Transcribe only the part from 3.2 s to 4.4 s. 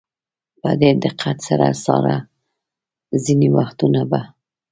ځینې وختونه به.